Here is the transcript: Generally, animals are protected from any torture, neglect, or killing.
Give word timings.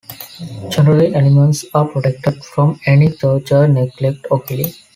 Generally, 0.71 1.13
animals 1.13 1.63
are 1.75 1.87
protected 1.87 2.43
from 2.43 2.79
any 2.87 3.11
torture, 3.11 3.67
neglect, 3.67 4.25
or 4.31 4.41
killing. 4.41 4.73